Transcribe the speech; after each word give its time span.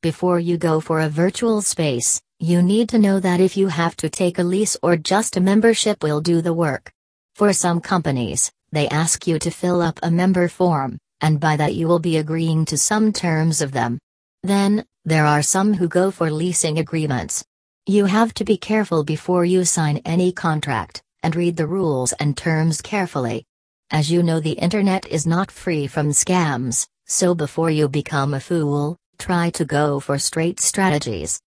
Before 0.00 0.40
you 0.40 0.56
go 0.56 0.80
for 0.80 1.00
a 1.00 1.10
virtual 1.10 1.60
space, 1.60 2.18
you 2.40 2.62
need 2.62 2.88
to 2.88 2.98
know 2.98 3.20
that 3.20 3.38
if 3.38 3.54
you 3.54 3.68
have 3.68 3.96
to 3.96 4.08
take 4.08 4.38
a 4.38 4.42
lease 4.42 4.78
or 4.82 4.96
just 4.96 5.36
a 5.36 5.40
membership 5.40 6.02
will 6.02 6.22
do 6.22 6.40
the 6.40 6.54
work. 6.54 6.90
For 7.34 7.52
some 7.52 7.82
companies, 7.82 8.50
they 8.70 8.88
ask 8.88 9.26
you 9.26 9.38
to 9.40 9.50
fill 9.50 9.82
up 9.82 10.00
a 10.02 10.10
member 10.10 10.48
form, 10.48 10.96
and 11.20 11.38
by 11.38 11.56
that 11.56 11.74
you 11.74 11.86
will 11.86 11.98
be 11.98 12.16
agreeing 12.16 12.64
to 12.64 12.78
some 12.78 13.12
terms 13.12 13.60
of 13.60 13.72
them. 13.72 13.98
Then, 14.42 14.84
there 15.04 15.24
are 15.24 15.42
some 15.42 15.74
who 15.74 15.86
go 15.88 16.10
for 16.10 16.30
leasing 16.30 16.78
agreements. 16.78 17.44
You 17.86 18.06
have 18.06 18.34
to 18.34 18.44
be 18.44 18.56
careful 18.56 19.04
before 19.04 19.44
you 19.44 19.64
sign 19.64 19.98
any 20.04 20.32
contract, 20.32 21.02
and 21.22 21.36
read 21.36 21.56
the 21.56 21.66
rules 21.66 22.12
and 22.14 22.36
terms 22.36 22.80
carefully. 22.80 23.44
As 23.90 24.10
you 24.10 24.22
know, 24.22 24.40
the 24.40 24.52
internet 24.52 25.06
is 25.06 25.26
not 25.26 25.50
free 25.50 25.86
from 25.86 26.10
scams, 26.10 26.86
so 27.06 27.34
before 27.34 27.70
you 27.70 27.88
become 27.88 28.34
a 28.34 28.40
fool, 28.40 28.96
try 29.18 29.50
to 29.50 29.64
go 29.64 30.00
for 30.00 30.18
straight 30.18 30.58
strategies. 30.58 31.40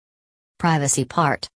Privacy 0.59 1.05
part. 1.05 1.47